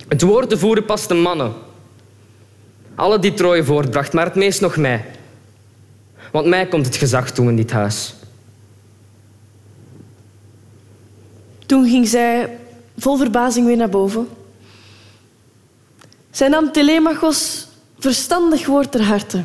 [0.09, 1.53] Het woord te voeren past de mannen.
[2.95, 5.05] Alle die Troje voortbracht, maar het meest nog mij.
[6.33, 8.15] Want mij komt het gezag toe in dit huis.
[11.67, 12.57] Toen ging zij
[12.97, 14.29] vol verbazing weer naar boven.
[16.31, 17.66] Zij nam Telemachos
[17.99, 19.45] verstandig woord ter harte.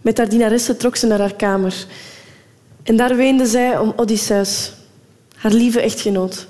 [0.00, 1.86] Met haar dienaressen trok ze naar haar kamer.
[2.82, 4.72] En daar weende zij om Odysseus,
[5.36, 6.46] haar lieve echtgenoot.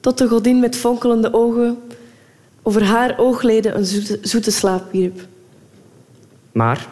[0.00, 1.82] Tot de godin met fonkelende ogen
[2.62, 5.26] over haar oogleden een zoete, zoete slaap wierp.
[6.52, 6.88] Maar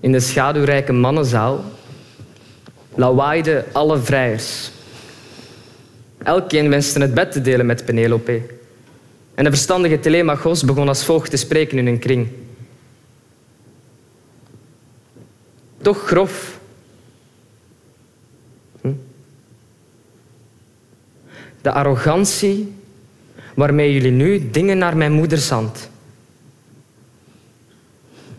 [0.00, 1.64] in de schaduwrijke mannenzaal
[2.94, 4.70] lawaaiden alle vrijers.
[6.24, 8.42] Elkeen wenste het bed te delen met Penelope.
[9.34, 12.28] En de verstandige Telemachos begon als volgt te spreken in een kring.
[15.80, 16.60] Toch grof.
[18.80, 18.92] Hm?
[21.60, 22.72] De arrogantie
[23.54, 25.90] waarmee jullie nu dingen naar mijn moeder zand.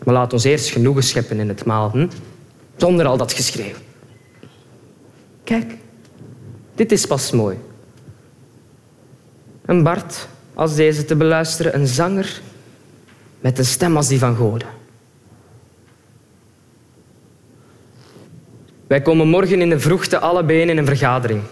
[0.04, 2.08] Maar laat ons eerst genoegen scheppen in het maal, hm?
[2.76, 3.74] zonder al dat geschreeuw.
[5.44, 5.74] Kijk,
[6.74, 7.56] dit is pas mooi.
[9.64, 12.40] Een Bart als deze te beluisteren, een zanger
[13.40, 14.68] met een stem als die van goden.
[18.86, 21.42] Wij komen morgen in de vroegte allebei in een vergadering.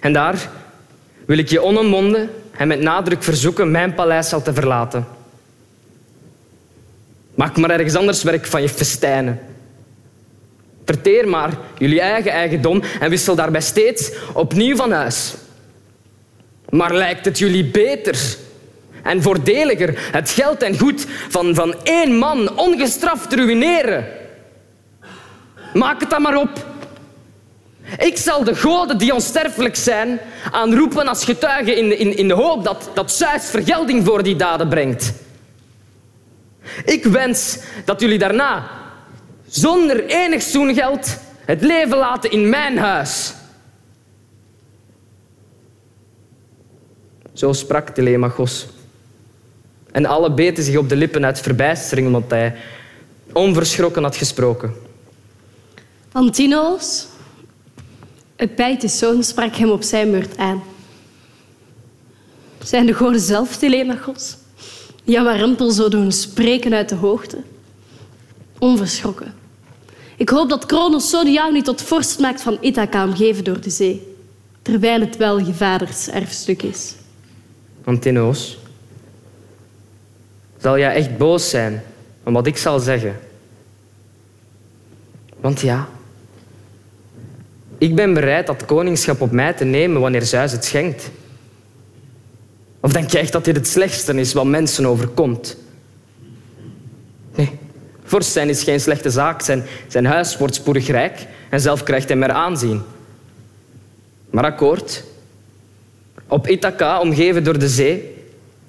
[0.00, 0.50] En daar
[1.24, 5.06] wil ik je onomwonden en met nadruk verzoeken mijn paleis al te verlaten.
[7.34, 9.40] Maak maar ergens anders werk van je festijnen.
[10.84, 15.34] Verteer maar jullie eigen eigendom en wissel daarbij steeds opnieuw van huis.
[16.70, 18.36] Maar lijkt het jullie beter
[19.02, 24.06] en voordeliger het geld en goed van, van één man ongestraft ruïneren?
[25.74, 26.66] Maak het dan maar op.
[27.98, 32.64] Ik zal de goden die onsterfelijk zijn aanroepen als getuige in in, in de hoop
[32.64, 35.12] dat, dat Zeus vergelding voor die daden brengt.
[36.84, 38.68] Ik wens dat jullie daarna
[39.48, 43.34] zonder enig zoengeld het leven laten in mijn huis.
[47.36, 48.66] Zo sprak Telemachos.
[49.92, 52.56] En alle beten zich op de lippen uit verbijstering omdat hij
[53.32, 54.74] onverschrokken had gesproken.
[56.12, 57.06] Antinos,
[58.36, 60.62] het bijtjes zoon, sprak hem op zijn beurt aan.
[62.62, 64.36] Zijn de goden zelf Telemachos?
[65.04, 67.38] Jouw rempel zo doen spreken uit de hoogte?
[68.58, 69.34] Onverschrokken.
[70.16, 73.70] Ik hoop dat Kronos zo jou niet tot vorst maakt van Ithaca omgeven door de
[73.70, 74.16] zee,
[74.62, 76.94] terwijl het wel je vaders erfstuk is.
[77.86, 78.58] Antinos,
[80.56, 81.82] zal jij echt boos zijn
[82.22, 83.18] om wat ik zal zeggen?
[85.40, 85.88] Want ja,
[87.78, 91.10] ik ben bereid dat koningschap op mij te nemen wanneer Zeus het schenkt.
[92.80, 95.56] Of denk je echt dat dit het slechtste is wat mensen overkomt?
[97.34, 97.50] Nee,
[98.04, 99.40] vorst zijn is geen slechte zaak.
[99.40, 102.82] Zijn, zijn huis wordt spoedig rijk en zelf krijgt hij meer aanzien.
[104.30, 105.04] Maar akkoord,
[106.28, 108.14] op Ithaca, omgeven door de zee,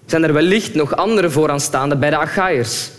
[0.05, 2.89] zijn er wellicht nog andere vooraanstaande bij de Achaïers.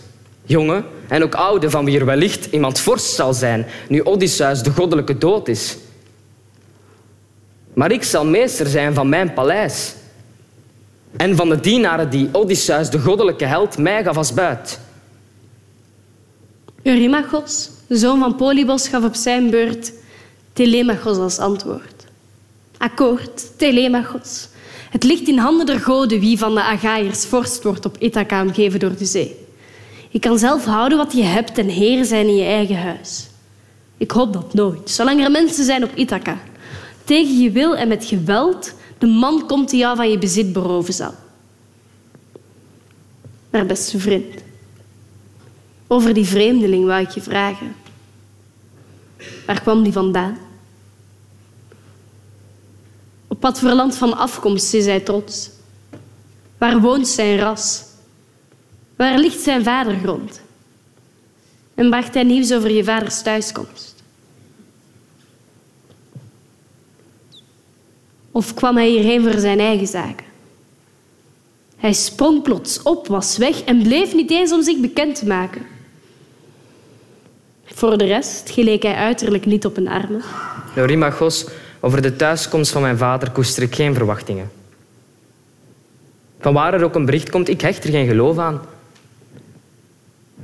[0.45, 4.71] Jonge en ook oude, van wie er wellicht iemand vorst zal zijn, nu Odysseus de
[4.71, 5.77] goddelijke dood is.
[7.73, 9.95] Maar ik zal meester zijn van mijn paleis
[11.17, 14.79] en van de dienaren die Odysseus, de goddelijke held, mij gaf als buit.
[16.83, 19.93] Eurymachos, de zoon van Polybos, gaf op zijn beurt
[20.53, 21.98] Telemachos als antwoord.
[22.79, 24.47] Akkoord, Telemachos.
[24.89, 28.79] Het ligt in handen der goden wie van de Agaïers vorst wordt op Ithaca omgeven
[28.79, 29.35] door de zee.
[30.09, 33.27] Je kan zelf houden wat je hebt en heer zijn in je eigen huis.
[33.97, 36.37] Ik hoop dat nooit, zolang er mensen zijn op Ithaca.
[37.03, 40.93] Tegen je wil en met geweld de man komt die jou van je bezit beroven
[40.93, 41.13] zal.
[43.49, 44.43] Maar beste vriend,
[45.87, 47.75] over die vreemdeling wou ik je vragen.
[49.45, 50.37] Waar kwam die vandaan?
[53.39, 55.49] Op wat voor land van afkomst is hij trots?
[56.57, 57.83] Waar woont zijn ras?
[58.95, 60.41] Waar ligt zijn vadergrond?
[61.75, 64.03] En bracht hij nieuws over je vaders thuiskomst?
[68.31, 70.25] Of kwam hij hierheen voor zijn eigen zaken?
[71.77, 75.65] Hij sprong plots op, was weg en bleef niet eens om zich bekend te maken.
[77.63, 80.21] Voor de rest geleek hij uiterlijk niet op een arme.
[80.75, 81.45] Eurymachos,
[81.79, 84.51] over de thuiskomst van mijn vader koester ik geen verwachtingen.
[86.39, 88.61] Van waar er ook een bericht komt, ik hecht er geen geloof aan.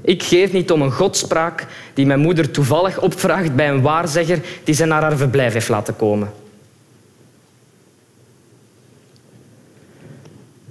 [0.02, 4.76] Ik geef niet om een godspraak die mijn moeder toevallig opvraagt bij een waarzegger die
[4.76, 6.32] ze naar haar verblijf heeft laten komen.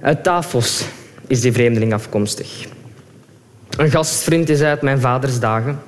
[0.01, 0.85] Uit Tafos
[1.27, 2.67] is die vreemdeling afkomstig.
[3.77, 5.83] Een gastvriend is uit mijn vaders dagen.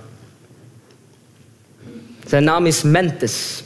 [2.26, 3.64] Zijn naam is Mentes.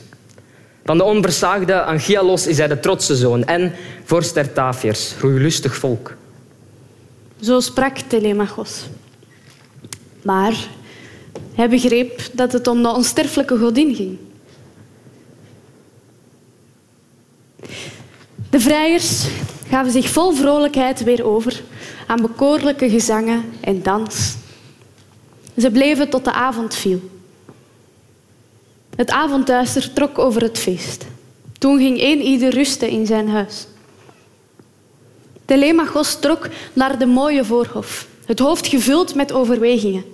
[0.85, 3.73] Van de onversaagde Anchialos is hij de trotse zoon en
[4.03, 6.15] vorst der Tafiërs, roeilustig volk.
[7.39, 8.81] Zo sprak Telemachos.
[10.21, 10.53] Maar
[11.53, 14.17] hij begreep dat het om de onsterfelijke godin ging.
[18.49, 19.25] De vrijers
[19.69, 21.61] gaven zich vol vrolijkheid weer over
[22.07, 24.35] aan bekoorlijke gezangen en dans.
[25.57, 27.01] Ze bleven tot de avond viel.
[28.95, 31.05] Het avondduister trok over het feest.
[31.59, 33.67] Toen ging één ieder rusten in zijn huis.
[35.45, 40.05] Telemachos trok naar de mooie voorhof, het hoofd gevuld met overwegingen,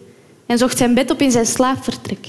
[0.46, 2.28] en zocht zijn bed op in zijn slaapvertrek.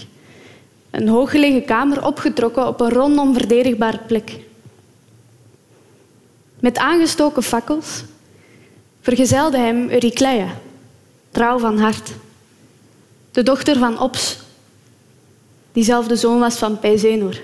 [0.90, 4.38] Een hooggelegen kamer opgetrokken op een rondom verdedigbare plek.
[6.61, 8.05] Met aangestoken fakkels
[9.01, 10.49] vergezelde hem Eurycleia,
[11.30, 12.11] trouw van hart,
[13.30, 14.38] de dochter van Ops,
[15.85, 17.41] die zoon was van Peisenor.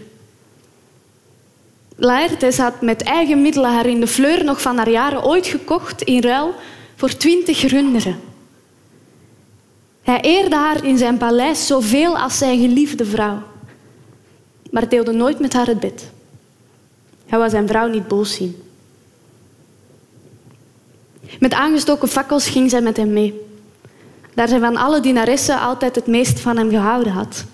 [1.97, 6.03] Laertes had met eigen middelen haar in de fleur nog van haar jaren ooit gekocht
[6.03, 6.55] in ruil
[6.97, 8.21] voor twintig runderen.
[10.03, 13.43] Hij eerde haar in zijn paleis zoveel als zijn geliefde vrouw,
[14.71, 16.11] maar deelde nooit met haar het bed.
[17.27, 18.63] Hij wou zijn vrouw niet boos zien.
[21.39, 23.41] Met aangestoken fakkels ging zij met hem mee.
[24.35, 27.45] daar zij van alle dienaressen altijd het meest van hem gehouden had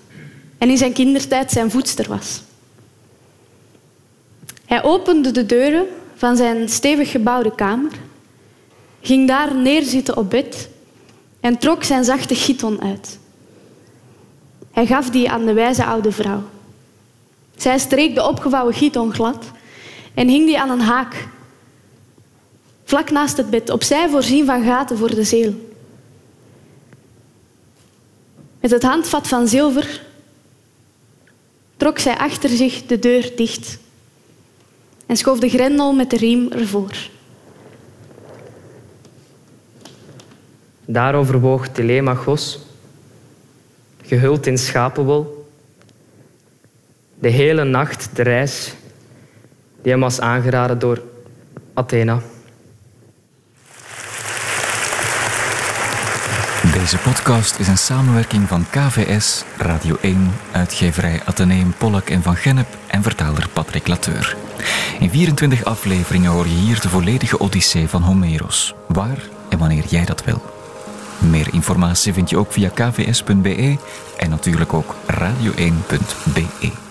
[0.61, 2.41] en in zijn kindertijd zijn voedster was.
[4.65, 5.85] Hij opende de deuren
[6.15, 7.91] van zijn stevig gebouwde kamer,
[9.01, 10.69] ging daar neerzitten op bed
[11.39, 13.19] en trok zijn zachte giton uit.
[14.71, 16.43] Hij gaf die aan de wijze oude vrouw.
[17.55, 19.45] Zij streek de opgevouwen giton glad
[20.13, 21.27] en hing die aan een haak,
[22.83, 25.53] vlak naast het bed, opzij voorzien van gaten voor de zeel.
[28.59, 30.09] Met het handvat van zilver
[31.81, 33.77] trok zij achter zich de deur dicht
[35.05, 37.09] en schoof de grendel met de riem ervoor.
[40.85, 42.59] Daar overwoog Telemachos,
[44.01, 45.47] gehuld in schapenwol,
[47.19, 48.73] de hele nacht de reis
[49.81, 51.01] die hem was aangeraden door
[51.73, 52.21] Athena.
[56.81, 62.77] Deze podcast is een samenwerking van KVS, Radio 1, uitgeverij Atheneum Pollak en Van Gennep
[62.87, 64.35] en vertaler Patrick Lateur.
[64.99, 69.17] In 24 afleveringen hoor je hier de volledige odyssee van Homeros, waar
[69.49, 70.41] en wanneer jij dat wil.
[71.19, 73.77] Meer informatie vind je ook via kvs.be
[74.17, 76.90] en natuurlijk ook radio1.be.